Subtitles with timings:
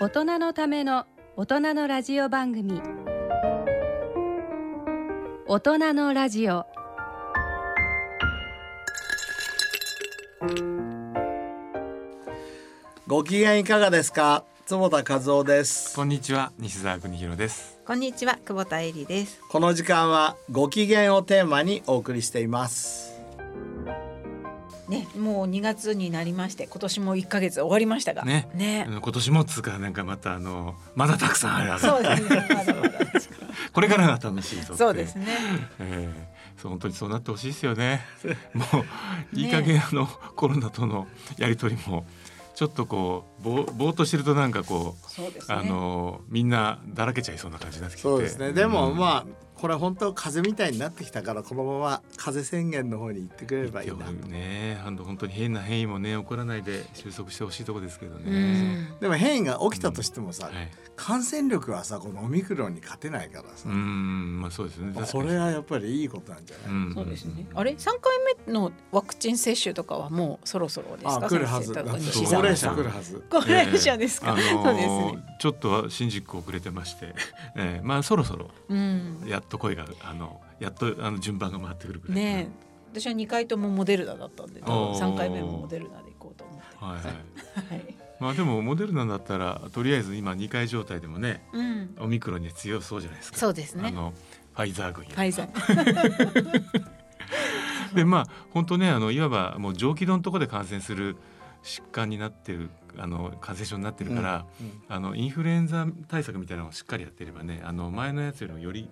[0.00, 2.80] 大人のための大人のラジオ番組。
[5.48, 6.66] 大人のラジオ。
[13.08, 14.44] ご機嫌いかがですか？
[14.66, 15.96] 坪田和夫です。
[15.96, 17.80] こんにちは西澤邦弘です。
[17.84, 19.40] こんにちは久保田恵里です。
[19.50, 23.07] この時間はご機嫌をテーマにお送りしています
[24.88, 28.48] ねもう2月になりまして今年も1ヶ月終わりましたがね。
[28.54, 28.86] ね。
[28.88, 32.48] 今年もつうかなんかまたあのまだたくさんあるはずそうですね。
[32.48, 32.98] まだまだ
[33.72, 35.26] これからが楽しいぞそうですね。
[35.78, 38.04] えーそう本当にそうなってほしいですよね。
[38.52, 38.64] も
[39.34, 42.04] ういい加減あの、コロナとのやり取りも
[42.56, 45.54] ちょっとこうぼーぼーっとしてるとなんかこうそうですね。
[45.54, 48.02] あのみんなだらけちゃいそうな感じになってきて。
[48.02, 48.52] そうですね。
[48.52, 48.98] でも、うん。
[48.98, 49.26] まあ
[49.60, 54.12] これ本当風邪みたいになってきたからこのまま風邪宣言の方に行ってくれればいいなと。
[54.28, 54.78] ね。
[54.84, 58.82] 本当に変な変異もね起こらないで収束してほしいところですけどうね。
[58.82, 58.98] ん。
[59.00, 60.70] でも変異が起きたとしてもさ、はい。
[60.96, 63.68] 感染力はさこのオミクロンに勝てないからさ。
[63.68, 64.92] う、んまあそうですね。
[65.12, 66.94] これはやっぱりいいことなんじゃない、うん。
[66.94, 67.46] そうですね。
[67.54, 67.98] あれ3回
[68.46, 71.26] 目のワクチン接種とかはもうそろそろですか？
[71.26, 71.74] あ来るはず。
[71.74, 71.80] 高
[72.36, 73.24] 齢さん者来るはず。
[73.30, 74.50] 高齢者ですか、ええ。
[74.50, 75.24] あのーそうですね。
[75.40, 77.14] ちょっとは新宿遅れてまして、
[77.56, 77.80] ええ。
[77.84, 79.24] まあそろそろうん。
[79.26, 82.16] やっと声があのやっとあの順番が回ってくるぐらい。
[82.16, 82.68] ねえ。
[82.90, 84.98] 私は2回ともモデルナだったんでおー。
[84.98, 87.04] 3回目もモデルナで行こうと思ってはいはい。
[87.04, 93.38] はい、まあでもモデルナだったらとりあえず今2回状態でもねうん、オミクロンに強そうじゃないですか。
[93.38, 93.88] そうですね。
[93.88, 94.12] あの
[94.54, 96.88] ファイザー軍やファイザー。
[97.94, 101.16] でまあ本当ねあのいわばもう上気道のところで感染する
[101.62, 104.82] 疾患になってるあの感染症になってるから、うん。
[104.88, 108.88] あのインフルエンザ対策みたいなのをしっかりやってればねあの前のやつよりもより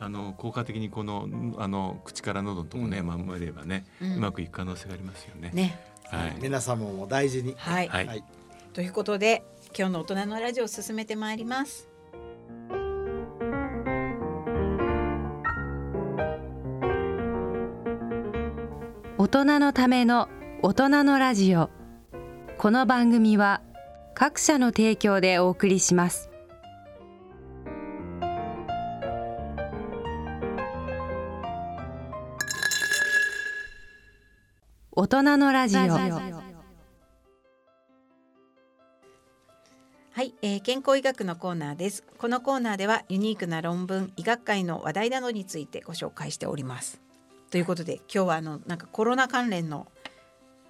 [0.00, 5.50] あの効果的にこのあの口から喉のとこね、う守ればね、ううんまくいく可能性がありますよね。
[5.52, 5.80] ね。
[6.04, 7.54] はい、皆様も大事に。
[7.56, 8.06] はい、はい。
[8.06, 8.24] はい。
[8.72, 9.42] ということで
[9.76, 11.88] 今日の大人のラジオを進めてまいります。
[19.18, 20.28] 大人のための
[20.62, 21.70] 大人のラジオ。
[22.58, 23.62] この番組は
[24.14, 26.28] 各社の提供でお送りします
[35.00, 35.80] 大人のラジオ。
[35.80, 35.92] は
[40.22, 42.02] い、えー、健康医学のコーナーです。
[42.18, 47.00] このコーナーではユニークな論文医学会の話題などについてご紹介しております。
[47.52, 49.86] ということで今日はあのなんかコロナ関連の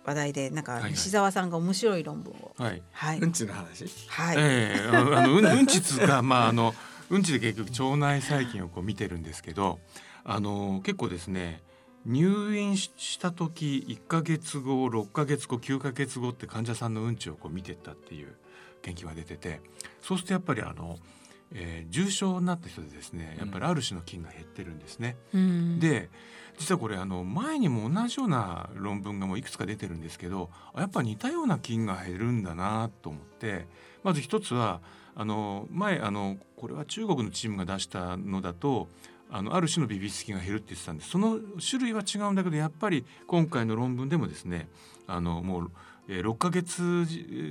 [0.04, 2.54] 話題でなんか西澤さんが面白い論文を。
[2.58, 2.82] はい。
[2.92, 3.86] はい、うんちの話。
[4.08, 6.74] はい、ええあのあのうんうんちつうかまああの
[7.08, 9.78] うんちで結局腸内細菌をこう見てるんですけど
[10.22, 11.62] あの結構ですね
[12.06, 18.34] 入院しした時1ヶ月後6ヶ月後9ヶ月後って患者さんのうんちをこう見てったっていう
[18.82, 19.60] 研究が出てて
[20.00, 20.98] そうするとやっぱりあの、
[21.52, 25.16] えー重症になった人でですねやっぱりある種の菌が減ってるんですね。
[25.32, 26.10] うん、で
[26.58, 33.66] 実はこれあの前にも同じような論文がもういくつか出てるんですけどあやっぱ似たような菌が減るんだなと思って
[34.02, 34.80] まず一つは
[35.14, 38.88] あの前あのこれは中国のチームが出したのだと
[39.30, 44.68] あのある種のビビス菌が減るって言ってたんですその種類は違うんだけどやっぱり今回の論文でもですね
[45.06, 45.70] あのもう、
[46.08, 47.06] えー6ヶ月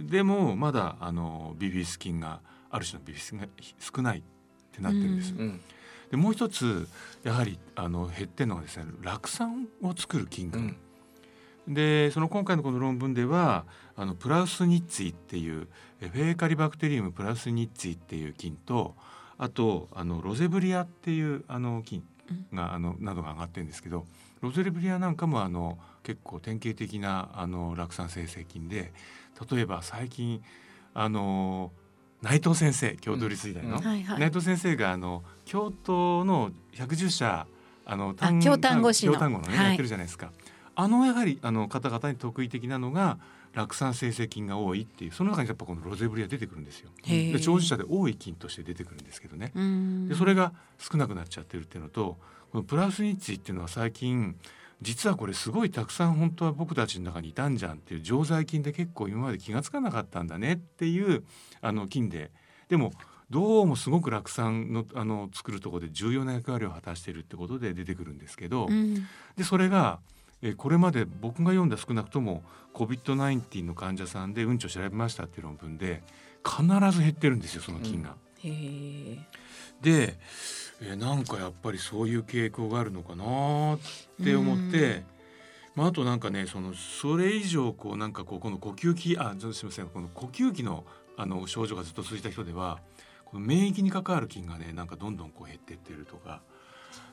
[0.10, 2.40] でもまだあのビビス菌が
[2.72, 3.48] ある種のビビス菌が
[3.80, 4.22] 少ないっ
[4.72, 5.34] てなってるんです。
[5.34, 5.62] うんうん
[6.10, 6.88] でもう一つ
[7.24, 10.78] やはりあの減ってるのがですね酪酸を作る菌群、
[11.68, 13.66] でその今回のこの論文では
[13.96, 15.68] あのプラウスニッツィっていう
[16.02, 18.96] えフェーカリバクテリウムプラウスニッツィっていう菌と
[19.38, 22.04] あとあのロゼブリアっていうあの菌
[22.54, 24.06] があのなどが上がってるんですけど
[24.42, 28.92] ロゼブリアなんかもあの結構典型的なあの酪酸生成菌で
[29.52, 30.42] 例えば最近
[30.94, 31.72] あの
[32.22, 33.84] 内藤先生京都立医大の、うん。
[33.84, 34.20] はいはい。
[34.20, 37.48] 内藤先生があの京都の110社
[37.86, 39.14] あの単京丹後市の。
[39.14, 39.66] 京丹後のね、はい。
[39.68, 40.32] やってるじゃないですか。
[40.76, 43.18] あのやはりあの方々に得意的なのが
[43.54, 46.90] 酪酸生成菌が多いっていうその中にやっぱこのロゼブリア出てくるんですよ。
[47.04, 49.52] で長寿者で多い菌として出てくるんですけどね。
[49.56, 50.08] うん。
[50.08, 52.18] でそれが少なくなっちゃってるっていうのと
[52.52, 54.36] このプラスニッチっていうのは最近
[54.82, 61.24] 実はこれすごいたくさん本当は僕たちの中にいたんじゃんっていう常在菌で結構今まで気が付かなかったんだねっていう
[61.62, 62.32] あの菌で。
[62.70, 62.92] でも
[63.30, 69.06] どうもすごく酪酸のあの作るところで重要な役割を果たしているってことで出てくるんですけど、うん。
[69.36, 70.00] でそれが、
[70.42, 72.44] えーこれまで僕が読んだ少なくとも
[72.74, 76.04] COVID-19 の患者さんでうんちを調べましたっていう論文で
[76.46, 78.16] 必ず減ってるんですよその菌が。
[78.40, 79.18] へえ
[79.82, 80.20] で、
[80.82, 83.80] えーなんかやっぱりそういう傾向があるのかなっ
[84.24, 85.04] て思って、
[85.76, 89.88] まあ、あとなんかねそのそれ以上こうなんかこうこの呼吸器あすみません。
[89.88, 90.86] この呼吸器の
[91.20, 92.80] あの症状がずっと続いた人では
[93.26, 96.42] この免疫に関わる菌がねなんかどんどんこう減ってってるとか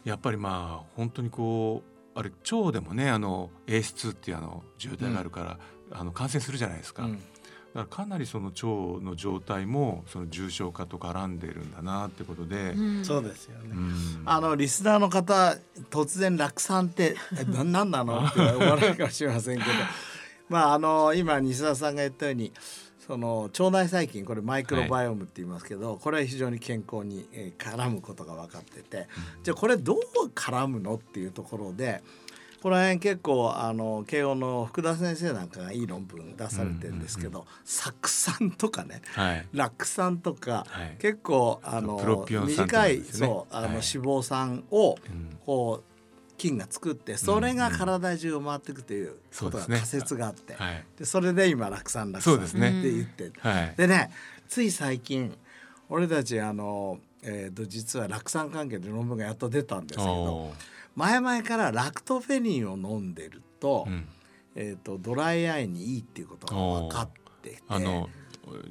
[0.05, 5.59] やっぱりまあ本当にこうあれ腸でもねあの AS2 っていうあの重体があるから、
[5.91, 7.05] あの感染するじゃないですか。
[7.05, 7.13] うん。
[7.15, 7.25] だか
[7.75, 13.05] らかなりその腸の状態もその重症化と絡んでるんだなってことで、うん。
[13.05, 13.71] そうですよね。
[13.73, 14.23] うん。
[14.25, 15.57] あのリスナーの方
[15.91, 18.25] 突然落産ってえ ななんなの？
[18.25, 19.71] って思われるかもしれませんけど。
[20.49, 22.53] まああの今西田さんが言ったように
[23.07, 29.09] その腸内細菌これマイクロバイオームって言いますけど、これは非常に健康にえー絡むことが分かってて、
[29.43, 29.99] じゃあこれどう
[30.29, 32.03] 絡むのっていうところで
[32.63, 39.47] この辺結構あの慶応の福田先生なんかがいい論文出されてるんですけど、酢酸とかねはい。
[39.53, 40.97] 酪酸とか、はい。
[40.99, 43.75] 結構あの短いそうあの、はい。
[43.75, 45.39] 脂肪酸をうん。
[45.45, 45.95] こう
[46.39, 50.85] 菌が作ってそれが体中を回っていくということが仮説があって、はい。
[50.99, 52.81] でそれで今酪酸酪酸ってそうですね。
[52.83, 53.31] 言って
[53.77, 54.11] でね
[54.49, 55.37] つい最近
[55.91, 60.53] 俺たちあの、えー、と実は酪酸関係で論文がやっと出たんですけど
[60.95, 64.07] 前々からラクトフェリンを飲んでると,、うん。
[64.55, 68.09] えー、とドライアイにいいっていうことが分かっててあの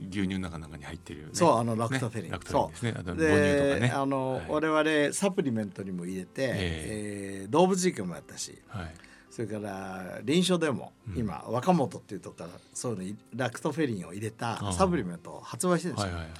[0.10, 2.38] 牛乳の中なんかに入ってる、ね、そうあのラクトフェリン、ねね。
[2.38, 3.92] あと母乳でとかね。
[3.96, 4.46] あの、はい。
[4.50, 7.46] 我々サプリメントにも入れて、ええ。
[7.48, 8.94] ー動物実験もやったしはい。
[9.32, 11.18] それから臨床でもうん。
[11.18, 16.14] 今、若本っていうとこからそういうのラクトフェリンを入れたサプリメントを発売してるんですよ。
[16.14, 16.32] はいはい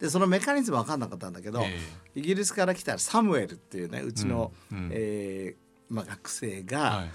[0.00, 1.78] でそのメカニズム分かんなかったんだけど、え
[2.14, 4.90] イギリスから来たサムエルっていうねうちの、うんうん。
[4.92, 7.10] えーまあ、学生えが、はい。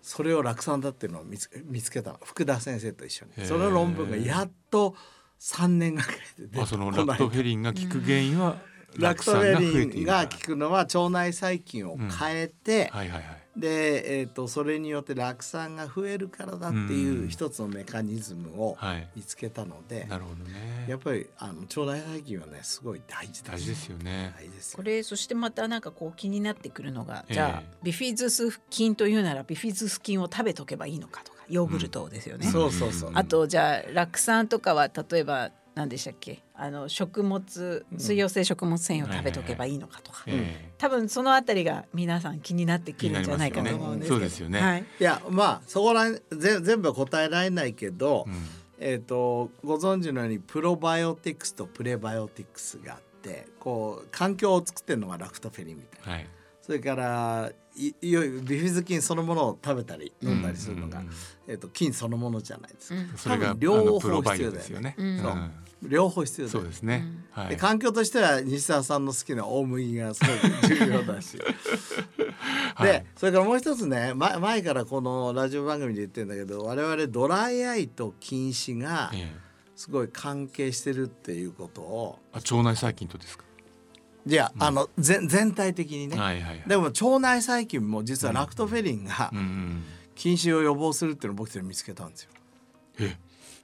[0.00, 2.20] それを酪酸だっていうのを見つ見つけたの。
[2.24, 3.46] 福田先生と一緒に。
[3.46, 4.96] その論文がやっと
[5.38, 8.56] 3年がかりで出てあそのラクトフェリンが効く原因は
[8.96, 9.58] ラクトフェ
[9.94, 17.28] リンが効効くのは腸内細菌を変えて、はいはいはいで、えー、とそれによって酪酸が増えるからだっていううん。
[17.28, 19.08] 一つのメカニズムをはい。
[19.14, 20.86] 見つけたので、なるほどね。
[20.88, 24.34] やっぱりあの腸内細菌はねすごい大事大事ですよね。
[24.38, 24.76] 大事ですよ。
[24.78, 27.34] これそしてまたなんかこう気になってくるのが、ええ。
[27.34, 32.46] じゃあビフィズス菌というならビフィズス菌を食べとけばいいのかとかヨーグルトですよね。
[32.46, 36.42] そうそうそう、うんあとじゃあ酪酸とかは例えば何でしたっけ？
[36.54, 44.60] あの食物水溶性食物繊維を食べとけばいいのかとか、え多分そのあたりが皆さん気になってくるんじゃないかと思うんですけど、よねそうですよね。
[44.60, 48.48] はい、いやまあそこらへんぜ全部は答えられないけど、えうん。
[48.84, 56.12] えー、とご存知のようにプロバイオティクスとプレバイオティクスがあってこう環境を作ってるのがラクトフェリンみたいな。
[56.12, 56.26] はい。
[56.60, 61.04] それからいいよいよビフィズ菌そのものを食べたり飲んだりするのが、うん。
[61.04, 61.16] うんうん
[61.48, 63.08] えー、と菌そのものじゃないですか、うん。
[63.16, 64.94] それが多分両方あのプロバイオですよね。
[64.98, 65.18] うん。
[65.20, 65.32] そう。
[65.32, 65.50] ん
[65.82, 67.04] 両方必要だよそうですね。
[67.32, 67.48] はい。
[67.48, 71.38] で環境としては西澤さんの好きな大麦がすごく重要だし。
[72.74, 72.92] はい。
[72.92, 79.42] でそれからもう一つね前前からこのラジオ番組で言ってるんだけど我々ドライアイと近視がええ。
[79.74, 83.44] すごい関係してるっていうことをあ腸内細菌とですか？
[84.26, 86.62] じゃあ,、あの全全体的にね、はいはいはい。
[86.66, 89.84] でも腸内細菌も実はラクトフェリンがうんうん
[90.14, 92.30] 近視を予防するっていうのを僕たち見つけたんですよ。
[93.00, 93.16] え？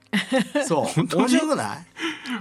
[0.67, 0.85] そう。
[0.85, 1.23] 本当に？
[1.23, 1.77] 面白くない？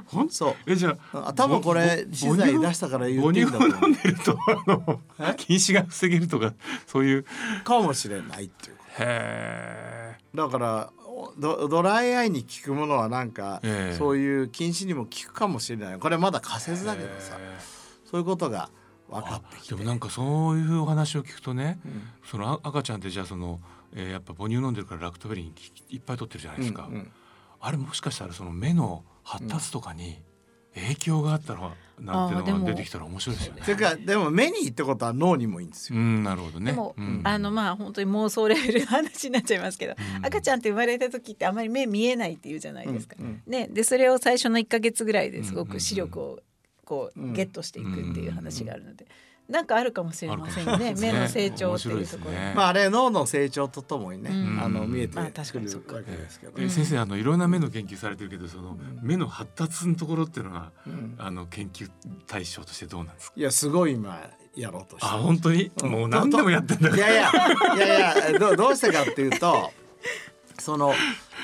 [0.06, 0.31] ほん？
[0.31, 0.55] そう。
[0.67, 6.55] えじゃああ多分これぼ資材出したから言っていいんだと飲んでると あのえ近視が防げるとか
[6.87, 7.26] そういう。
[7.65, 8.76] かもしれないっていう。
[8.76, 10.91] こへえとだから
[11.38, 13.96] ドドライアイに効くものはなんか、ええ。
[13.98, 15.98] そういう近視にも効くかもしれない。
[15.98, 17.37] これまだ仮説だけどさ
[18.10, 18.70] そういうことが
[19.10, 23.60] 分かってきてでもなんかそういうお話を聞くとね、うんそのあ赤ちゃんってじゃあその、
[23.94, 25.55] えーやっぱ母乳飲んでるからラクトフェリン
[25.88, 27.12] いっぱい取ってるじゃないですか、うんうん
[27.60, 30.22] あれもしかしたらその目の発達とかに
[30.74, 33.70] 影響があったらなんてのが出てきたら面白いですよねそ。
[33.70, 35.98] れからでも目にいいってことは脳にもいいんですよ。
[35.98, 36.67] うんなるほどね。
[36.70, 43.17] でも、うんあのまあ本当に妄想レベルの話になっちゃいますけど、うん赤ちゃんって生まれた時ってあまり目見えないっていうじゃないですか。
[43.19, 46.38] うんうんね、でそれを最初の1か月ぐらいですごうんうんうんく視力を
[46.89, 49.07] こうゲットしていくっていう話があるので、
[49.47, 50.95] なんかあるかもしれませんよね。
[50.99, 52.31] 目の成長っていうところ。
[52.31, 54.59] ねまああれ脳の成長とともにね、うん。
[54.59, 55.97] あの見えてまあくる確かにそっか。
[55.97, 61.15] わけですけど、えー先生あのいろんな目の研究されてるけどその目の発達のところっていうのは、うん。
[61.19, 61.91] あの研究
[62.27, 63.35] 対象としてどうなんですか？
[63.37, 64.19] いやすごい今
[64.57, 65.91] やろうとしてあ本当に、うん。
[65.91, 67.31] もう何でもやってんだいやいや
[67.77, 69.71] いやいやどどうしてかっていうと
[70.59, 70.95] その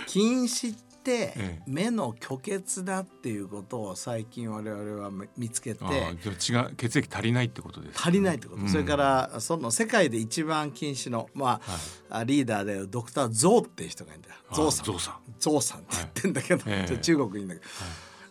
[0.07, 1.63] 近視ってええ。
[1.67, 8.09] 目の虚血だっていうことを最近我々は見つけてあーでも血が血液足りないってことですか？
[8.09, 8.69] 足りないってこと、うん。
[8.69, 11.61] それからその世界で一番近視のまはい。
[12.11, 14.35] あ、あリーダーでドクターゾウっていう人がいるんだよ。
[14.51, 14.87] あゾウさん。
[14.87, 15.15] ゾウさん。
[15.39, 17.67] ゾウさんって言ってんだけど、はい中国にいるんだけど、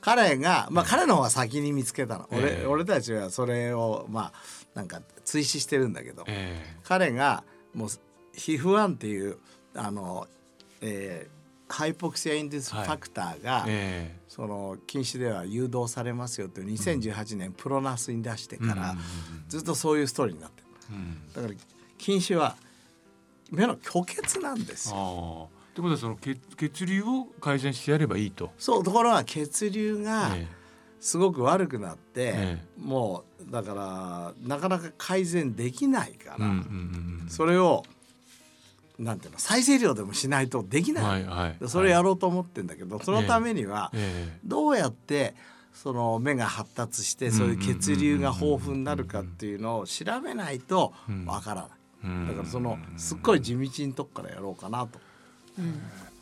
[0.01, 2.65] 彼がまあ彼の方が先に見つけたの、俺ええ。
[2.65, 4.33] 俺たちはそれをまあ
[4.73, 7.89] なんか追試してるんだけど、え彼がもう
[8.33, 9.37] 皮膚癌っていう
[9.75, 10.27] あの、
[10.81, 11.32] えー
[11.73, 18.99] ハイポクシアインディスファクターが、えその禁止では誘導されますよという2018年プロナスに出してから、うん
[19.49, 21.33] ずっとそういうストーリーになってるえうん。
[21.33, 21.53] だから
[21.97, 22.55] 禁止は
[23.51, 24.95] 目の虚血なんですよ。
[24.95, 25.63] ああ。
[25.71, 28.51] ってことはその血血流を改善してやればいいと。
[28.59, 30.47] そうところが血流がえ
[30.99, 37.29] すごく悪くなって、えもうだからなかなか改善できないから、えうんうんうんうん。
[37.29, 37.83] それを
[38.99, 41.67] なんていうの再生量でもしないとできない、はいはい。
[41.67, 45.35] それやろうと思ってんだけど、そのためにはええどうやって
[45.73, 50.93] その目が発達してそういう血流が豊富になるかっていうのを調べないと
[51.25, 51.69] わからない。
[52.05, 54.99] うんだからそのすっごい地道なとこからやろうかなと。
[55.59, 56.13] えー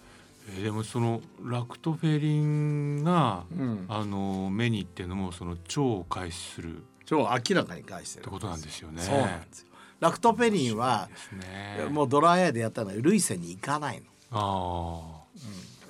[0.63, 8.23] でもそのラクトフェリンが、うんあの目にっていうのもその腸を介するっ超明らかに返してる。
[8.23, 9.01] てことなんですよね。
[9.01, 9.67] そうなんですよ。
[10.01, 11.85] ラクトペリンはね。
[11.89, 14.39] もうドライアイでやったのは涙腺に行かないああ。
[14.41, 15.25] の。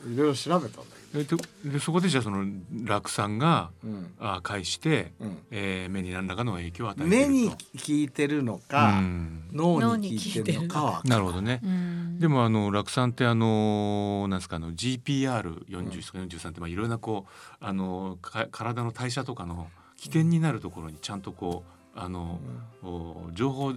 [0.08, 1.36] いろいろ調べたんだえで
[1.74, 2.46] でそこでじゃあその
[2.86, 3.94] 酪酸が、けど。
[3.94, 7.56] うんあ介して、うんえー目に何らかの影響を与えると目に効
[7.88, 11.60] いてるのか、うん脳に効いてるのかはなるほどね。
[11.64, 22.40] うんでもあの酪酸ってあのなんですかあの GPR40 とか43ってまあいろんなこうあのか体の代謝とかの起点になるところにちゃんとこうあの、
[22.84, 23.74] お情報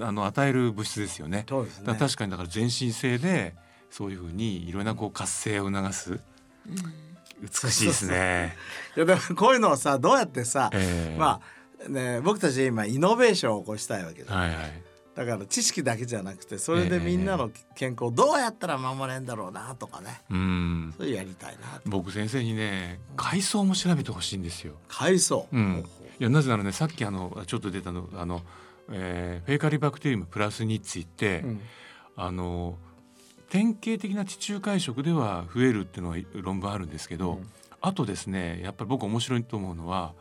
[0.00, 1.46] あの与える物質ですよね。
[1.48, 1.94] そうですね。
[1.98, 3.54] 確かにだから全身性で
[3.90, 6.20] そういうふうにいろんなこう活性を促す。
[7.40, 8.56] 美しいですね。
[8.96, 11.18] いやでもこういうのをさどうやってさ、ええ。
[11.18, 11.40] ま
[11.86, 14.82] あね僕たちは今イノベーションを起こしたいわけだ、はいはい。
[15.14, 20.22] だから知識だけじゃなくてそれでみんなの健康をどうやったら守れんだろうなとかね。
[20.30, 20.94] うん。
[20.96, 21.90] そういうやりたいなと。
[21.90, 24.74] 僕先生にね海藻も調べてほしいんですよ。
[24.88, 25.84] 海藻、うん、
[26.20, 28.42] いやなぜならねさっきあのちょっと出たのあの、
[28.90, 31.60] えーフェイカリバクテリウムプラスについて、うん。
[32.16, 32.76] あの
[33.48, 37.46] 典型的な地中海食では増えるっていうのは論文あるんですけど、うん。
[37.80, 40.14] あとですねやっぱり僕面白いと思うのは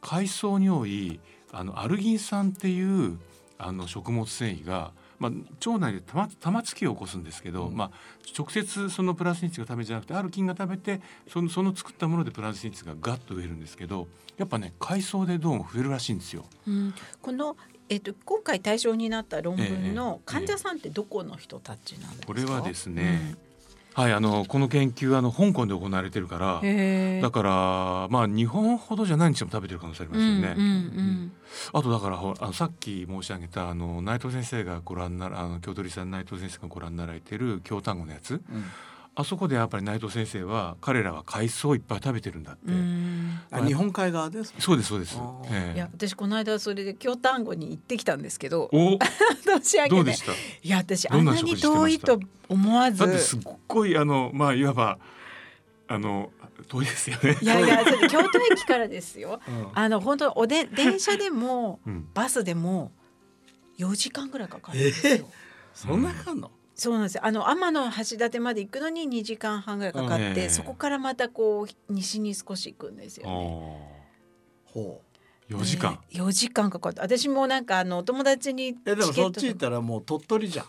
[0.00, 1.20] 海藻に多い
[1.52, 3.18] あのアルギン酸っていう
[3.58, 5.32] あの食物繊維が、まあ、
[5.68, 7.90] 腸内で玉玉突きを起こすんですけど、うんまあ、
[8.38, 16.44] 直接そのプラスニッツが食べじゃなくてある菌が食べてそのその作ったものでプラスニッツがガッと増えるんですけどやっぱね海藻でどうも増えるらしいんですよ。
[16.66, 17.56] うんこの
[17.88, 22.26] えっと今回対象になった論文のええ患者さんってどこの人たちなんですか？
[22.26, 23.36] これはですね、
[23.96, 26.60] はいあのこの研究はあの香港で行われてるから
[27.22, 30.54] だからまあ日本ほどじゃないにしても食べてる可能性ありますよね。
[30.54, 31.32] うんうん
[31.72, 38.34] あとだからほらあのさっき申し上げたあの内藤先生がご覧ならあの京都理さん内藤先生がご覧になられてる京丹後のやつ。
[38.34, 38.42] うん
[39.18, 45.18] あそこでやっぱり内藤先生は彼らは海藻をいっぱい食べてるんだって、日本海側ですそうですそうです。
[45.50, 45.74] ええ。
[45.74, 48.98] いや私この間それで京丹後に行ってきたんですけどお？
[49.46, 50.32] 年明けでどうでした？
[50.32, 50.36] い
[50.68, 52.20] や私あんなに遠いと
[52.50, 52.98] 思わず。
[52.98, 54.98] だってすっごいあのまあいわば
[55.88, 56.30] あの
[56.68, 57.38] 遠いですよね。
[57.40, 59.40] いやいやそれ京都駅からですよ。
[59.48, 59.68] うん。
[59.72, 62.06] あの本当おで電車でも うん。
[62.12, 62.92] バスでも
[63.78, 65.26] 4時間ぐらいかかるんですよ。
[65.74, 67.24] そんなかんの、そうなんですよ。
[67.24, 74.06] あの天橋立まで行くのに2時間半ぐらいかかって、そこからまたこう西に少し行くんですよね。
[74.66, 75.06] ほう。
[75.54, 77.00] 4時間、ね4時間かかって。
[77.00, 80.66] 私もなんかあのお友達にチでもそっち行ったらもう鳥取じゃん。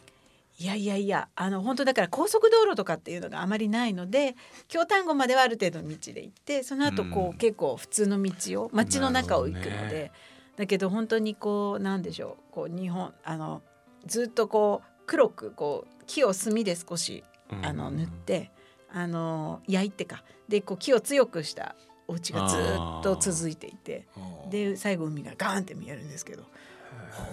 [0.59, 4.35] いやいやいやあの本当だから高速道路とかっていうのがあまりないので
[4.67, 7.37] 京丹後まではある程度の道で行ってその後こう、うん。
[7.37, 10.11] 結構普通の道を街の中を行くので、ね。
[10.55, 12.53] だけど本当にこうなんでしょう。
[12.53, 13.61] こう日本あの
[14.05, 17.65] ずっとこう黒くこう木を炭で少しうん。
[17.65, 18.51] あの塗って、
[18.91, 20.23] あの焼いてか。
[20.47, 21.75] でこう木を強くした
[22.07, 24.05] お家がずっと続いていて。
[24.49, 26.43] で最後海がガーンって見えるんですけど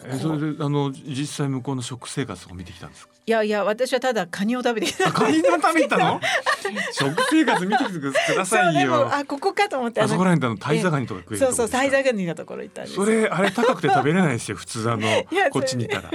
[0.06, 3.14] えそれであの実際向こうの食生活とか見てきたんですか？
[3.26, 6.20] いやいや私はただカニを食べてきたあカニの食べたの？
[6.92, 9.08] 食生活見てきてくださいよ。
[9.14, 11.78] あここかと思ってあそこらの辺のタイザガニとか食えるそうそうとこですか？
[11.78, 15.08] サイザガニのところ行ったんですそれあれ高くて食べれないですよ普通あの
[15.50, 16.10] こっちにいたら。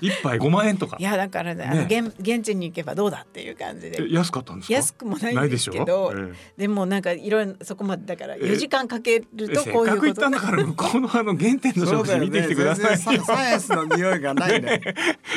[0.00, 0.96] 一杯5万円とか。
[1.00, 4.02] いやだからねあの現現地に行けばどうだっていう感じで。
[4.04, 4.74] え安かったんですか？
[4.74, 6.32] 安くもないんですけどでしょ？
[6.58, 9.96] でもなんかいろいろそこまでだからえ4時間かけるえとこういうこと。
[9.96, 13.72] せっかく行ったんだから向こうのあの原点の食事見てきてくださいサ サイエンス。
[13.72, 14.80] の匂いがないね。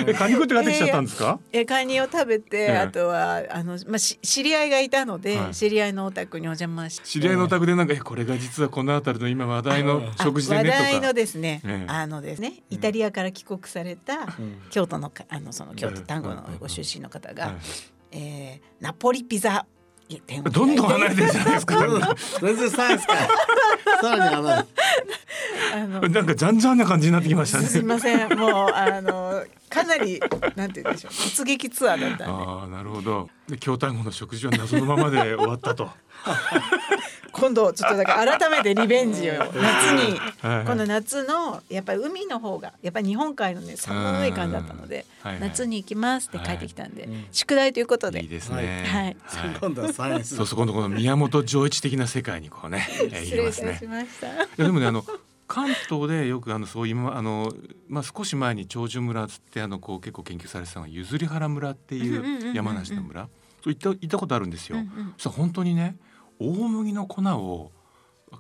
[0.08, 1.40] えカニ食って帰ってきちゃったんですか？
[1.52, 2.78] えカニを食べて、ええ。
[2.78, 5.56] あとはあの、まあ、し知り合いがいたので、はい。
[5.56, 7.08] 知り合いのお宅にお邪魔して。
[7.08, 11.92] 知り合いのお宅でなんかえこれが実はこの辺りの今話題の食事であね話題のとかですね、ええ。
[11.92, 14.62] あのですねイタリアから帰国されたうん。
[14.70, 16.04] 京都のかあのその京都ええ。
[16.06, 17.56] 丹後のご出身の方が、はい。
[18.12, 19.66] えーナポリピザ
[20.52, 22.16] どんどん離れてるじゃないですか。
[22.42, 23.14] 全然サイエンスか
[24.02, 24.70] さらに離れて
[25.74, 27.88] あのなんかじゃんじゃんな感じになってきましたすいね。
[27.88, 30.20] ませんもうあのかなり
[30.56, 33.30] なんて言うんでしょう突撃ツアーだったああなるほど。
[33.48, 35.90] で京丹後の食事は謎のままで終わったと。
[37.38, 40.18] 今度ちょっとだから改めてリベンジを夏に。
[40.40, 45.06] はい今度夏のやっぱり海の方がやっぱり日本海のね寒い感じだったので
[45.40, 47.26] 夏に行きますって帰ってきたんでうん。
[47.32, 48.22] 宿題ということで。
[48.22, 48.86] いいですね。
[48.88, 49.18] はい。
[49.60, 53.68] 今度はサイエンスそうそう今度この宮本丈一的な世界にこうね、 えー、失言いますね。
[53.68, 53.88] 礼いたし。
[53.88, 54.28] ました。
[54.28, 55.04] いやでもねあの
[55.48, 57.54] 関東でよくあのそういうあの
[57.88, 63.28] まあ少し前に長寿村つってあのこう結構研究されてたのが譲原村っていう山梨の村、
[63.64, 64.78] そう行った行ったことあるんですよ。
[64.78, 65.98] うんう本当にね
[66.40, 67.72] 大麦の粉を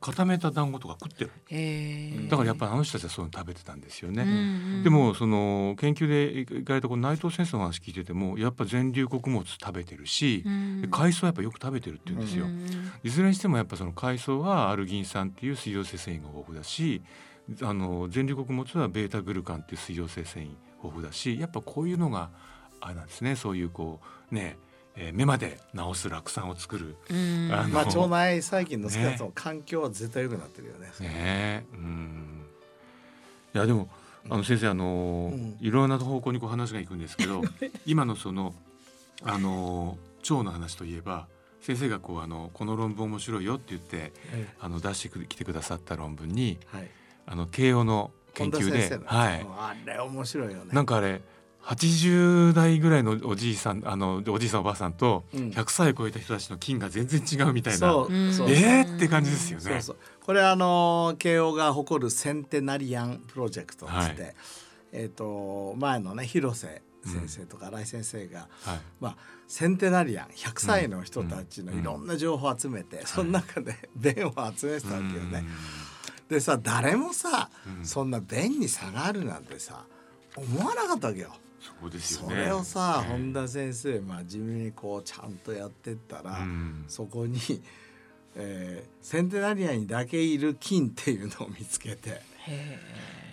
[0.01, 2.29] 固めた団子とか食ってる。
[2.29, 4.23] だからやっぱりあの人たちはそういうの食べてたんですよね。
[4.23, 4.31] うんう
[4.81, 12.45] んでもその研究で行かれたこの内藤先生の話聞いててもやっぱ全粒穀物食べてるし、うんで海藻はやっぱよく食べてるって言うんですよ。
[12.45, 12.65] うん
[13.03, 17.01] いずれにしてもやっぱその海藻はアルギン酸っていう水溶性繊維が豊富だし
[17.61, 20.49] あの全粒穀物はベータグルカンっていう水溶性繊維
[20.83, 22.31] 豊富だしやっぱこういうのが
[22.81, 24.57] あれなんですねそういうこうね、
[24.97, 27.49] えー目まで治す酪酸を作るうん。
[27.51, 30.91] あのまあ腸内細菌の少なくとも環境は絶対良くなってるよね。
[30.99, 32.45] ねうん。
[33.53, 33.89] いやでも
[34.29, 35.57] あの先生あの、うん。
[35.59, 37.41] いろんな方向にこう話がいくんですけど
[37.85, 38.53] 今のその
[39.23, 41.27] あの腸の話といえば
[41.61, 44.13] 先生がこうあのこの論文面白いよって言って
[44.59, 46.89] あの出してきてくださった論文にはい。
[47.27, 50.73] あの慶応の研究で本田先生の、はい、あれ面白いよね。
[50.73, 51.21] なんかあれ
[51.65, 55.49] 80代ぐらいのおじいさんあのおじいさんおばあさんとうん。
[55.49, 58.29] 100歳を超えた人たちの菌が全然違うみたいな、そううん。
[58.49, 59.63] えーって感じですよね。
[59.63, 59.97] そうそう。
[60.23, 64.29] これあの慶応が誇るセンテナリアンプロジェクトっつって、は
[64.91, 68.47] えっ、と前のね広瀬先生とか新井先生が、はい。
[68.99, 69.17] まあ
[69.47, 75.43] センテナリアン100歳の人たちのいろんな情報を集めて、その中で便を集めてたわけよね。
[76.29, 77.85] でさ誰もさ、うん。
[77.85, 79.85] そんな便に差があるなんてさ
[80.35, 81.31] 思わなかったわけよ。
[81.81, 82.35] そうですよそね。
[82.45, 86.85] れをさ、ええ本田先生真面目にこうちゃんとやってったら、うん。
[86.87, 87.39] そこに、
[88.35, 92.21] えー centenarian にだけいる菌っていうのを見つけて。
[92.47, 92.79] へ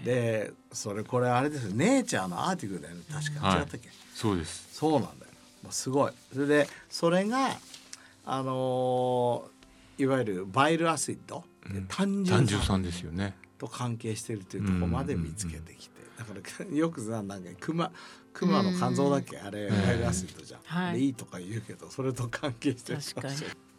[0.04, 1.72] でそれこれあれですよ。
[1.74, 3.02] Nature の article だよね。
[3.10, 3.60] 確か、はい。
[3.60, 3.88] 違ったっけ？
[4.14, 4.68] そうです。
[4.72, 6.12] そうなんだよもうすごい。
[6.32, 7.56] それでそれが
[8.24, 9.52] あのー
[9.98, 11.86] いわゆる bile acid、うん。
[11.86, 13.36] 胆胆汁酸胆汁酸ですよね。
[13.58, 17.92] と関係してるっていうところまで見つけてきて、だから よくさなんかクマ
[18.32, 19.70] クマの肝臓だっけ、あれん。
[19.70, 20.98] bile acid じゃん、はい。
[20.98, 23.34] でいいとか言うけどそれと関係してる確かに。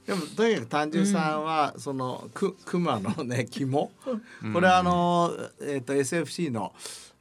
[0.05, 3.89] でもとにかく単純酸は、そのククマのね肝？
[4.43, 4.53] うん。
[4.53, 6.73] これはあの、えー、と SFC の、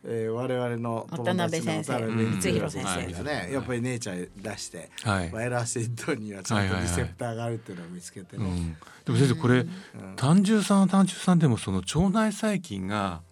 [0.05, 3.13] えー、我々の友達の渡辺光弘先生。
[3.13, 5.31] がね、はいやっぱりネイチャー出して、はい。
[5.31, 8.45] バイラスイッドにはちゃんとリセプターがあるっていうのを見つけてね。
[8.45, 9.69] うん、でも先生これ、うん。
[10.17, 13.23] 単純酸は単純酸でもその腸内細菌が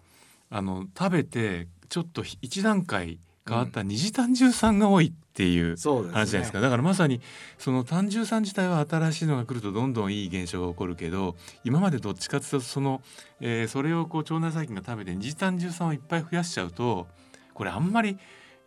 [0.49, 3.19] あの食べてちょっと一段階
[3.51, 6.61] 変わった二次単純酸が多いっていう話じゃないですか。
[6.61, 7.19] だからまさに
[7.57, 11.35] その単純酸自体は新しいのが来るとどんどんいい現象が起こるけど
[11.65, 13.01] 今までどっちかっていうとその、
[13.41, 17.07] えーそれをこう腸内細菌が食べて二次単純酸をいっぱい増やしちゃうと
[17.53, 18.17] これあんまり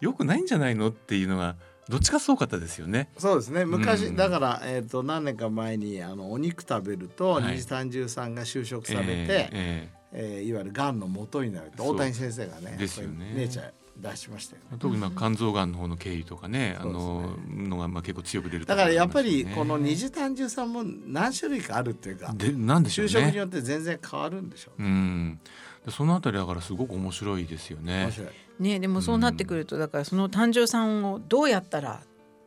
[0.00, 1.56] 良くないんじゃないのっていうのが
[1.88, 3.10] どっちかそうかったですよね。
[3.18, 3.64] そうですね。
[3.66, 4.16] 昔、うん。
[4.16, 7.56] だから、えー、と何年か前にあのお肉食べるとはい。
[7.56, 9.94] 二次単純酸が収縮されて、ええー。
[10.14, 13.34] えーいわゆるがんの元になると大谷先生がねですよね。
[13.34, 14.68] ネイチャー出しましたよね。
[14.74, 23.12] ー特にまあ肝臓がんの方の経緯とかね、あののがまあ結構強く出るとだからやっぱりこの二次単純酸も何種類かあるっていうかでなんでしょうね。
[23.12, 25.40] 就職によって全然変わるんでしょう、うん。
[25.86, 28.12] でそのあたりだからすごく面白いですよね面。
[28.12, 28.28] 白い
[28.58, 32.00] ねでもそうなってくるとだからその単純酸をどうやったら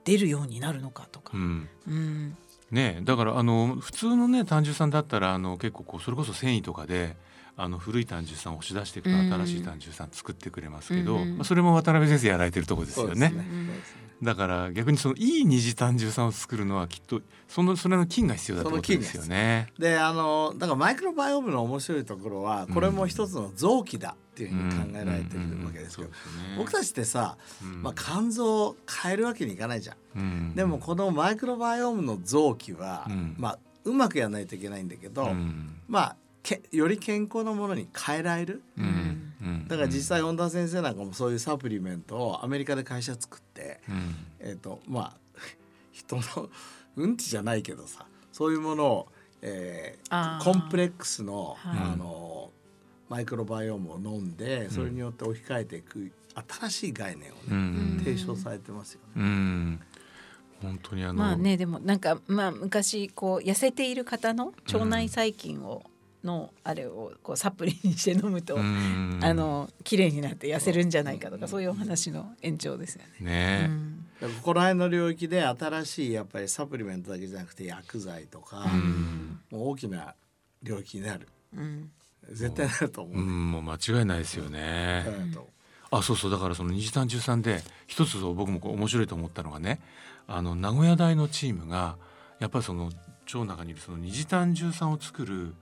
[0.04, 1.38] 出るようになるのかとかう。
[1.38, 1.70] ん。
[1.88, 2.38] うん
[2.72, 7.16] ねだからあの普通のね単純酸だったらあの結構こうそれこそ繊維とかで。
[7.58, 9.34] あの古い単純酸を押し出していくとうん。
[9.34, 13.30] 新しい単純酸作ってくれますけど、うんまあ、それも渡辺先生やられてるところですよね。
[13.30, 13.46] ね。
[14.22, 19.74] だから逆にそのいい二次単純酸を作るのはきっとそのそれの菌が必要だってことですよね。
[19.78, 26.10] であのだからマイクロバイオームの面白いところはこれも一つの臓器だっていうふうに考えられてるわけですけど、
[26.58, 27.38] 僕たちってさ、
[27.82, 29.96] まあ、肝臓を変えるわけにいかないじゃん。
[30.16, 30.56] うん。
[30.56, 33.36] でもこのマイクロバイオームの臓器は、うん。
[33.38, 35.80] まあうまくやらないといけないんだけど、うん。
[35.88, 36.16] まあ
[36.48, 38.64] けより健康なものに変えられる？
[38.78, 38.86] うん
[39.42, 44.16] うんだから実際本田先生なんかもそういうサプリメントをアメリカで会社作って、うん。
[44.40, 45.18] えっ、とまあ
[45.92, 46.50] 人の
[46.96, 49.08] うんちじゃないけどさそういうものを、
[49.42, 51.80] えーコンプレックスの、はい。
[51.94, 52.52] あの
[53.10, 56.12] マイクロバイオームを飲んでそれによって置き換えていく
[56.60, 58.02] 新しい概念をね、うん。
[58.04, 59.12] 提唱されてますよね。
[59.16, 59.80] うん。
[60.62, 65.84] 本当にあの、まあねでもなんかまあ昔こう痩せている方の腸内細菌を、
[66.24, 69.20] のあれをこうサプリにして飲むと、うん。
[69.22, 73.68] あの綺麗になって痩せるんじゃないかとかそういうお話の延長ですよね。
[73.68, 73.70] ね、
[74.22, 79.40] ここら辺の領域で新しいやっぱりサプリメントだけじゃなくて薬剤とか、うん。
[79.52, 80.16] もう大きな
[80.64, 81.28] 領域になる。
[81.56, 81.92] うん。
[82.30, 85.06] 絶対なると思う、うん、もう間違いないですよね。
[85.90, 86.32] あそうそう。
[86.32, 89.80] だからその二次単中3で一つ僕もこう面白いと思ったのがね
[90.28, 91.96] あの名古屋大のチームが
[92.40, 95.54] やっぱりその腸の中にいるその二次単重酸を作る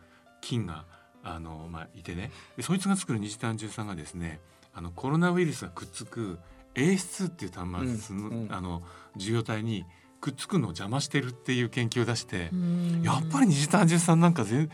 [0.46, 0.86] 菌が
[1.24, 2.32] あの、まあ、いてね。
[2.56, 4.40] でそいつが作る二次単重酸がですね
[4.74, 6.38] あのコロナウイルスがくっつく
[6.76, 8.54] AS2 っていう端末の,、うんうん。
[8.54, 8.84] あの
[9.16, 9.86] 受容体に
[10.22, 13.02] くっつくのを邪魔してるっていう研究を出して、うん。
[13.04, 14.70] やっぱり二次単重酸なんか全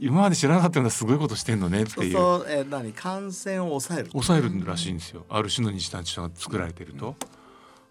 [0.00, 2.12] 今まで知らなかったようなすごいことしてんのねっていう。
[2.12, 2.92] そうえー何？
[2.92, 4.10] 感染を抑える。
[4.10, 5.24] 抑えるらしいんですよ。
[5.28, 7.16] ある種の二次単純が作られてると。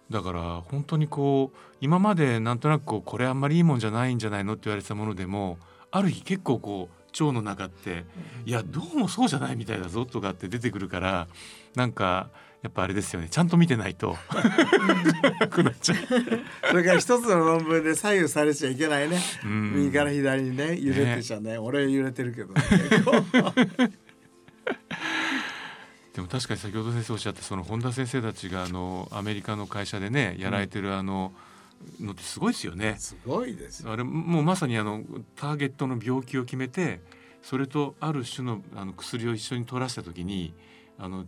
[0.09, 5.57] だから本当にこう今までなんとなくこうこれあんまりいいもんじゃないんじゃないのって言われてたものでも
[5.91, 8.05] ある日結構こう腸の中って
[8.45, 11.27] いやどうもそうじゃないみたいだぞとかって出てくるから
[11.75, 12.29] なんか
[12.63, 13.27] やっぱあれですよね。
[13.29, 14.17] ちゃんと見てないと。
[15.39, 15.97] なくなっちゃう。
[16.69, 19.73] それから一つの論文で左右されちゃいけないね、うん。
[19.75, 21.59] 右から左にね揺れてちゃね。
[21.59, 22.53] 俺揺れてるけど。
[22.53, 22.63] ね
[26.13, 31.31] でも確かに先ほど先生おっしゃったその本田先生たちがあのアメリカの会社でねやられてるあの
[31.99, 32.95] のってすごいですよね。
[32.97, 33.91] すごいですよ。
[33.91, 35.03] あれもうまさにあの
[35.35, 37.01] ターゲットの病気を決めて
[37.41, 40.53] それとある種のあの薬を一緒に取らせた時に
[40.97, 41.25] あの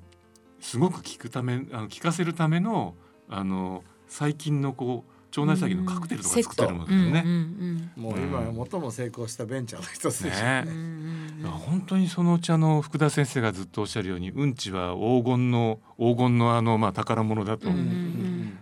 [0.59, 2.95] すごく効くためあの効かせるための
[3.29, 7.23] あの細菌のこう腸内細菌のカクテルとか作ってるもんですよね。
[7.25, 10.63] うんもう今最も成功したベンチャーの一つでしょ、ね。
[10.65, 17.67] うんうんだから本当にそのうちあの福田先生がずっとおっしゃるようにうんちは黄金の黄金のあのまあ宝物だと、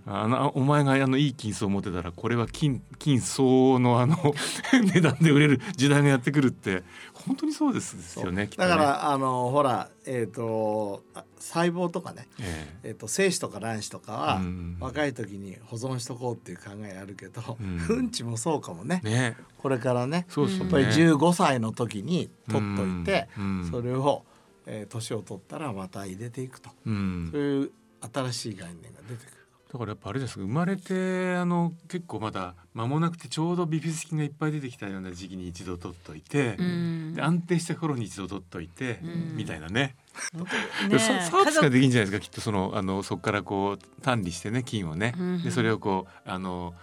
[0.08, 4.17] あのお前があのいい金層を持ってたらこれは金金相のあの
[4.93, 8.50] 値段で売れる時代がやってくるって本当にそうですですよねね。
[8.56, 12.91] だからあのほらえっ、とあ細胞とかね、ええ。
[12.91, 14.78] ー、と精子とか卵子とかは、うん。
[14.80, 18.02] 若い時に保存しとこうっていう考えあるけど、ううん。
[18.04, 19.02] ん、ちもそうかもね。
[19.06, 20.82] えねこれからねそうですよね。
[20.82, 23.67] やっぱり15歳の時に取っといて、うん。
[23.69, 24.23] それを、
[24.67, 27.30] えー年を取ったらまた入れていくと、うん。
[27.32, 27.71] そういう
[28.13, 29.38] 新しい概念が出てくる。
[29.71, 37.13] だからやっぱあれです生まれてあの結構まだ間もなくてちょうどビフィズ菌がいっぱい出てきたような時期に一度取っといて、うん。
[37.15, 39.36] で安定した頃に一度取っといて、うん。
[39.36, 39.95] みたいなね。
[40.34, 42.19] ねでそサービスが家できるんじゃないですか。
[42.19, 45.43] きっとそのあのそこからこう管理してね菌をね、うん。
[45.43, 46.73] でそれをこうあの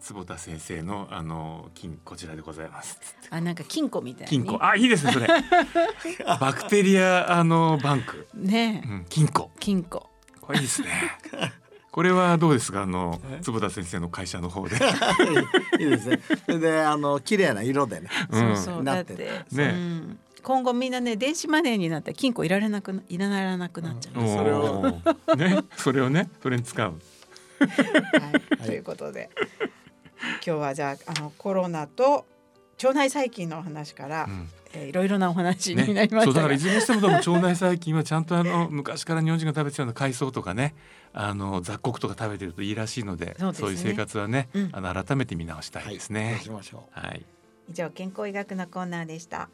[0.00, 2.98] 坪田先生のあの菌こちらでございます。
[3.22, 4.58] 族あなんか金庫みたいな金庫。
[4.62, 5.26] あいいですねそれ。
[6.40, 8.82] バクテリアあのバンク、ね。
[8.86, 9.50] うん、金庫。
[9.60, 10.10] 金庫。
[10.40, 10.88] これいいですね。
[11.90, 12.82] これはどうですか？
[12.82, 13.38] あのえ？
[13.40, 14.76] 坪田先生の会社の方で。
[15.78, 16.20] いいですね。
[16.44, 18.08] それであの綺麗な色でね。
[18.30, 18.56] うん。
[18.56, 19.64] そうそうなっだっててね。
[19.66, 20.18] うん。
[20.42, 25.00] 今後みんなね電子マネーになったら金庫いられなくないらななくなっちゃう、んそれを。
[25.36, 25.64] ね。
[25.76, 27.00] それをねそれに使う。
[27.64, 27.66] は
[28.64, 29.30] い、ということで
[30.44, 32.24] 今日はじゃああのコロナと
[32.82, 34.48] 腸内細菌のお話から、うん。
[34.76, 40.74] えーいろいろなお話になねりましたが、そうだからいずれにしてもでも腸内細菌はちゃんとあの昔から日本人が食べてたような海藻とかね
[41.12, 43.70] あの雑穀とか食べてるといいらしいのでそうね。
[43.70, 44.70] いう生活はね、うん。
[44.72, 46.40] あの改めて見直したいですね。
[46.42, 46.50] し。
[46.50, 47.00] ましょう。
[47.00, 47.24] はい、
[47.70, 49.48] 以上健康医学のコーナーでした。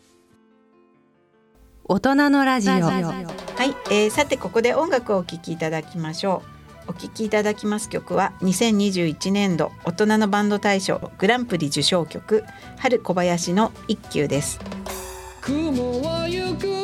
[1.85, 2.72] 大人のラジオ。
[2.72, 6.59] はい、えーさてここで音楽をお聴きいただきましょう
[6.90, 12.42] お聴きいただきます曲は2021年度大人のバンド大賞グランプリ受賞曲
[12.79, 14.59] 春小林の一休です。
[15.40, 16.79] 雲は行く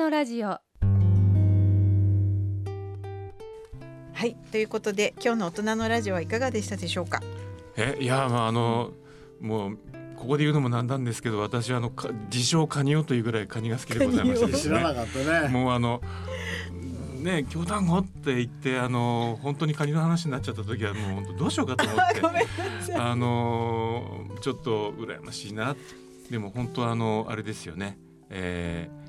[0.00, 0.48] のラジオ。
[0.48, 0.60] は
[4.26, 7.20] いということで今日の大人のラジオはいかがでしたでしょうか？
[7.76, 8.92] えいやまああの
[9.42, 9.78] もう
[10.16, 14.76] ここで言うのもなんなんですけど私はあのか自称カニオというぐらいカニが好きでございましてですね。
[14.78, 15.48] 知らなかったね。
[15.48, 16.00] もうあの
[17.22, 22.20] ね京丹後って言ってあの本当にカニの話になっちゃった時はもう本当どうしようかと思って。
[22.22, 22.48] ごめんな
[22.86, 22.96] さい。
[22.96, 25.76] あのちょっと羨ましいな。
[26.30, 27.98] でも本当あのあれですよね。
[28.30, 28.99] えー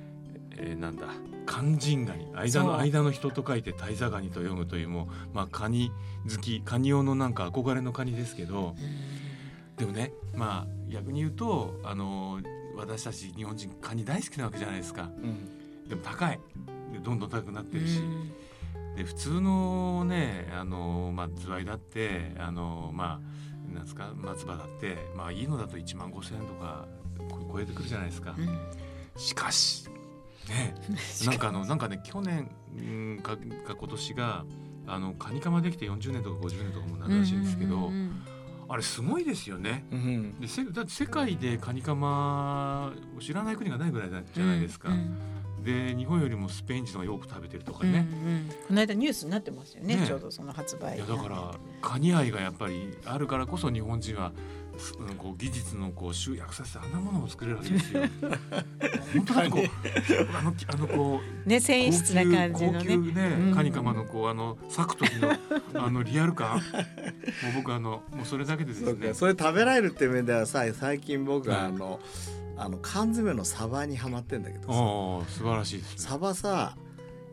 [0.62, 1.08] えーなんだ
[1.47, 5.91] 肝心ガニ間の間の人と書いて大座ガニと読むというもうまあカニ
[6.30, 8.76] 好きカニ用のなんか憧れのカニですけど
[9.78, 12.39] でもねまあ逆に言うとあの
[12.76, 15.10] 私たち日本人カニ大好きなわけじゃないですか。
[15.17, 15.88] うん。
[15.88, 16.39] でも高い。
[16.93, 18.02] でどんどん高くなってるし、
[18.95, 23.21] で普通のねあの、まあ、ズワイだってあのま
[23.69, 26.88] あなんですか松葉だってまあいいのだと1万5,000円とか
[27.30, 28.36] こ超えてくるじゃないですか。
[28.38, 28.60] うん。
[29.17, 29.90] しかし
[30.49, 30.75] ね。
[31.25, 34.45] なんかあのなんかね去年うんかか今年が
[34.88, 38.21] あのカニカマできて40年とか50年とかもなるらしいんですけど、うんうんうん
[38.71, 39.86] あれすごいですよね。
[39.91, 44.88] うんでせだって世界でカニカマを知らない国がないぐらいじゃないですか。
[44.88, 45.17] うん
[45.62, 48.08] で日本よりもスペイン人が多く食べてるとかうんね。
[48.10, 48.49] うんうん。
[48.67, 50.08] この間ニュースになってますよねね。
[50.08, 54.32] ちょうどその発売いやだからカニ愛がやっぱりあるからこそ日本人は、
[55.17, 58.02] こう技術のこう集約させてあんなものを作れるわけですよ。
[59.13, 63.56] 本当だこうあのあのこう ね繊維質な感じのね高級ね、うん。
[63.56, 66.56] カニカマのこうあの裂く時のあのリアル感。
[66.58, 66.62] もう
[67.58, 69.13] 僕あのもうそれだけでですね。
[69.13, 72.00] それ食べられるって面ではさ最近僕はあうんの、
[72.58, 74.67] あの缶詰のサバにハマってんだけど
[75.26, 75.32] さ。
[75.32, 75.96] 素晴らしいですね。
[75.98, 76.76] サバさ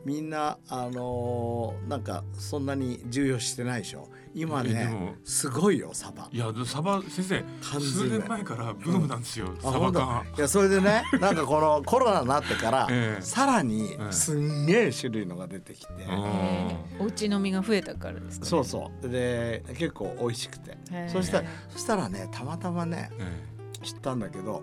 [0.08, 4.08] みんなあのーなんかそんなに重要してないでしょ？
[4.34, 5.12] 今ねも。
[5.22, 6.30] すごいよサバ。
[6.32, 9.98] いやでサバ先生缶数詰年前からブームなんですよ、あサバ本当？
[10.00, 10.24] 缶。
[10.38, 13.22] いやそれでね なんかこのコロナになってから、ええ。
[13.22, 18.50] さらにえすんげえ種類のが出てきて、うんお家飲みが増えたからですかね。
[18.50, 19.08] そうそう。
[19.10, 20.78] で結構美味しくて。
[21.12, 23.42] そしたらそしたらねたまたまねえ
[23.84, 24.62] 知ったんだけど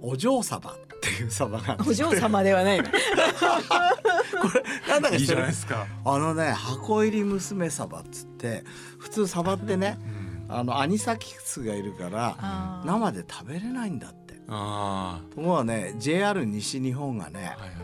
[0.00, 2.90] お嬢サバっていうサバがお嬢様ではないの こ
[4.54, 5.22] れなんだかえい。
[5.22, 5.86] いじゃ知ってるないですか。
[6.04, 8.64] あのね箱入り娘サバっつって
[8.98, 9.98] 普通サバってね
[10.48, 14.28] うんあのアニサキスがいるから生で食べれないんだって。
[14.50, 17.78] あところがね JR 西日本がねあ、はいはい。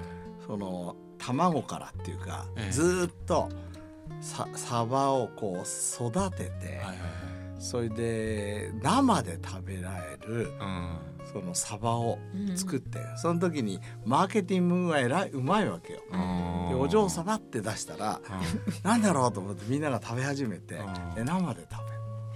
[0.47, 2.73] その卵からっていうか、ええ。
[2.73, 3.49] ずーっと
[4.21, 6.99] さサバをこう育てて、はいはいはい。
[7.59, 10.99] それで生で食べられるうん
[11.35, 12.19] そのサバを
[12.55, 16.01] 作って、その時にマーケティングがえらいうまいわけよ。
[16.13, 16.69] うん。
[16.69, 18.21] でお嬢様って出したら
[18.85, 20.79] なんだろうと思ってみんなが食べ始めて
[21.17, 21.83] 生で食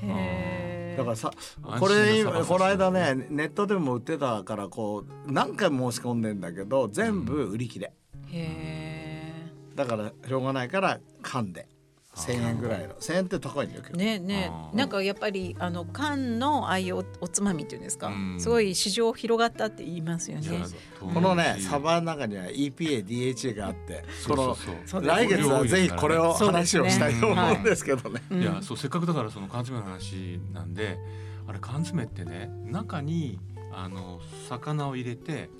[0.02, 0.96] べる。
[0.96, 1.30] だからさ
[1.78, 7.92] これこの間ねネットでも売ってたからこう何回も申し込んでんだけど全部売り切れ、
[8.32, 9.32] へ
[9.76, 11.68] だからしょうがないから缶で
[12.18, 12.94] 1,000円ぐらいの。
[12.94, 14.18] 1,000円って高いんだけーど、ね。
[14.18, 18.40] ねなんかやっぱりあの缶のああいうおおつまみっていうんですか、うん。
[18.40, 20.64] すごい市場広がったって言いますよね。
[21.00, 24.36] このねうんサバの中には EPA、DHA があってそう。
[24.36, 24.56] こ
[25.00, 28.22] の来月はぜひこれを話をしたいと思うんですけどね。
[28.30, 28.42] うん。
[28.42, 30.98] いやそうせっかくだからその缶詰の話なんで
[31.46, 33.38] あれ缶詰ってね中に
[33.72, 35.50] あの魚を入れて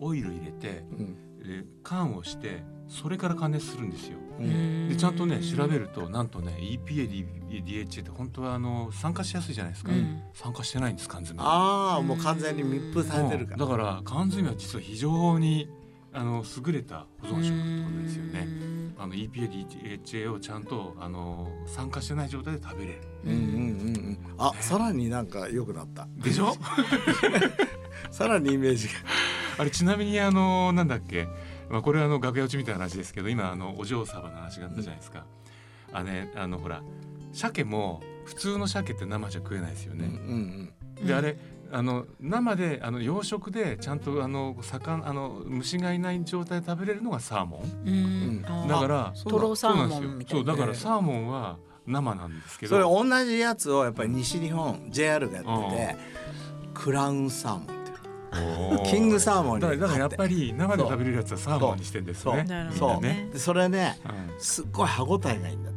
[0.00, 1.28] オイル入れてうん。
[1.38, 4.18] で缶をしてそれから加熱するんですよ。
[4.38, 7.26] うんでちゃんとね調べるとなんとね EPA、
[7.64, 13.64] DHA って本当はあの酸化しやすいじゃないですか、うん酸化してないんです缶詰ああもう完全に密封されてるから。
[13.64, 15.68] うんだから缶詰は実は非常に
[16.12, 18.48] あの優れた保存食ってことですよね。
[19.00, 19.48] あの EPA、
[20.02, 22.98] DHA をちゃんとあの酸化してない状態で食べれる。
[23.26, 23.50] うんうんうんう
[24.10, 24.18] ん。
[24.38, 26.08] あさらになんか良くなった。
[26.16, 26.54] でしょ？
[28.10, 28.94] さらにイメージが。
[29.58, 31.28] あれちなみにあのなんだっけ、
[31.70, 35.24] まあ、これはあの楽屋落ちみたいな話ですけど今あのお嬢様の話があったじゃないですか。
[35.92, 36.82] あねあのほら
[37.32, 40.08] 鮭も普通の鮭って生じゃ食えないですようんうね。
[41.04, 41.36] んであれ
[41.70, 47.88] あの生であの養殖でちゃんとあの魚あの虫がいない状態で食べれるのがサーモン。
[47.88, 50.18] うんうんだからそうトロサーモンみたいな。
[50.18, 53.04] ですよそうだからサーモンは生なんですけそれど。
[53.04, 55.96] 同じやつをやっぱり西日本 JR がやってて
[56.74, 57.77] クラウンサーモン
[58.86, 62.44] キングサーモンにだからだからやっぱりり生で食べれるやつはサーモンにしてんですね。
[62.72, 62.94] そう。
[62.94, 63.28] そね。
[63.32, 64.40] でそれねうん。
[64.40, 65.70] すっごい歯ごたえがいいんだ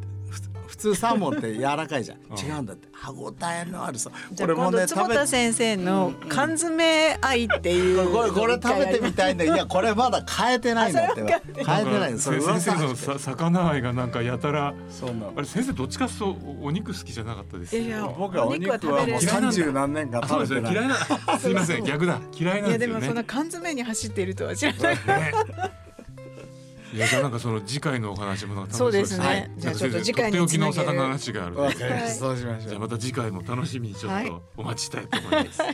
[0.81, 2.17] 通サーモンって柔らかいじゃん。
[2.29, 2.37] うん。
[2.37, 2.87] 違うんだって。
[2.91, 4.11] 歯ごたえのあるさ。
[4.31, 8.11] じゃあ今度坪田先生の缶詰愛っていう。
[8.11, 11.21] これこれ食べてみたいんだいやこれまだ変えてないんだって。
[11.21, 16.29] 変えてないそれ先生の噂さ魚愛がなんかやたらそんなあれ先生どっちかと
[16.61, 17.77] おお肉好きじゃなかったです。
[17.77, 20.73] いやいや僕はお肉はもう三十何年間食べてない。
[20.73, 21.83] ですね嫌いなすいません。
[21.85, 22.19] 逆だ。
[22.33, 22.93] 嫌いないんですよね。
[22.93, 24.95] やでもそんな缶詰に走っているとは知らない。
[24.95, 25.80] ね
[26.93, 29.25] いやじゃあなんかその次回のお話もなんか楽しそうですね。
[29.25, 29.51] はい。
[29.57, 32.09] じゃあちょっとなんか先生次回にとっておきのつなげる魚の話があるわかりました。
[32.11, 32.69] そうしましょう。
[32.69, 34.25] じゃあまた次回も楽しみにちょっはい。
[34.25, 35.61] とお待ちしたいと思います。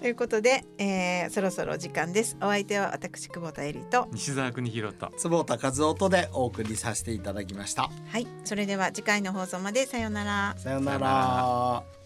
[0.00, 2.36] ということで、えー、そろそろ時間です。
[2.40, 4.08] お相手は私久保田恵里と。
[4.12, 5.12] 西澤邦弘と。
[5.16, 7.88] 坪田和夫とでお送りさせていただきました。
[8.08, 10.54] はい、それでは次回の放送までさようなら。
[10.58, 12.01] さようなさようなら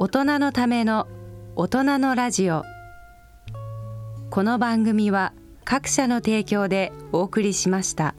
[0.00, 1.08] 大人のための
[1.56, 2.62] 大人のラジオ
[4.30, 5.32] この番組は
[5.64, 8.14] 各社の提供でお送りしました。